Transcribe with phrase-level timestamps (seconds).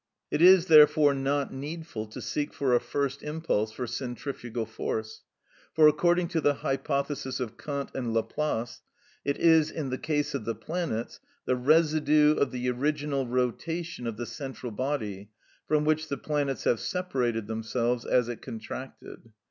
[0.31, 5.21] It is, therefore, not needful to seek for a first impulse for centrifugal force,
[5.73, 8.81] for, according to the hypothesis of Kant and Laplace,
[9.23, 14.17] it is, in the case of the planets, the residue of the original rotation of
[14.17, 15.29] the central body,
[15.67, 19.31] from which the planets have separated themselves as it contracted.